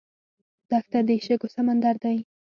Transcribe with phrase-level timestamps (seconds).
[0.69, 2.17] دښته د شګو سمندر دی.